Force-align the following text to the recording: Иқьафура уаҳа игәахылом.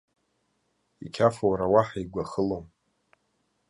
Иқьафура 1.05 1.65
уаҳа 1.73 1.99
игәахылом. 2.03 2.65